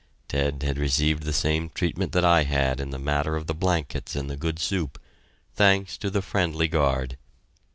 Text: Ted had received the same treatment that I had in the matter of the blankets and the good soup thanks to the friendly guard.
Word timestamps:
Ted 0.27 0.63
had 0.63 0.79
received 0.79 1.21
the 1.21 1.31
same 1.31 1.69
treatment 1.75 2.11
that 2.11 2.25
I 2.25 2.41
had 2.41 2.79
in 2.79 2.89
the 2.89 2.97
matter 2.97 3.35
of 3.35 3.45
the 3.45 3.53
blankets 3.53 4.15
and 4.15 4.31
the 4.31 4.35
good 4.35 4.57
soup 4.57 4.99
thanks 5.53 5.95
to 5.99 6.09
the 6.09 6.23
friendly 6.23 6.67
guard. 6.67 7.17